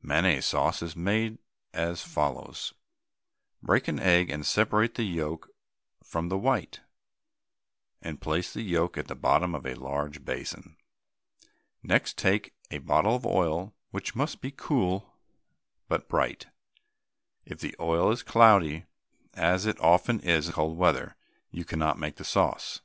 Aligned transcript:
Mayonnaise 0.00 0.46
sauce 0.46 0.80
is 0.80 0.96
made 0.96 1.36
as 1.74 2.00
follows: 2.02 2.72
Break 3.62 3.88
an 3.88 4.00
egg 4.00 4.30
and 4.30 4.46
separate 4.46 4.94
the 4.94 5.02
yolk 5.02 5.50
from 6.02 6.30
the 6.30 6.38
white, 6.38 6.80
and 8.00 8.18
place 8.18 8.54
the 8.54 8.62
yolk 8.62 8.96
at 8.96 9.08
the 9.08 9.14
bottom 9.14 9.54
of 9.54 9.66
a 9.66 9.74
large 9.74 10.24
basin. 10.24 10.78
Next 11.82 12.16
take 12.16 12.54
a 12.70 12.78
bottle 12.78 13.14
of 13.16 13.26
oil, 13.26 13.74
which 13.90 14.14
must 14.16 14.40
be 14.40 14.50
cool 14.50 15.14
but 15.88 16.08
bright; 16.08 16.46
if 17.44 17.60
the 17.60 17.76
oil 17.78 18.10
is 18.10 18.22
cloudy, 18.22 18.86
as 19.34 19.66
it 19.66 19.78
often 19.78 20.20
is 20.20 20.46
in 20.46 20.54
cold 20.54 20.78
weather, 20.78 21.16
you 21.50 21.66
cannot 21.66 21.98
make 21.98 22.16
the 22.16 22.24
sauce. 22.24 22.80